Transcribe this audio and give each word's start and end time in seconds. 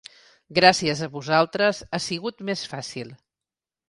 Gràcies 0.59 1.03
a 1.07 1.09
vosaltres 1.17 1.81
ha 1.85 1.99
sigut 2.05 2.41
més 2.49 2.65
fàcil. 2.73 3.13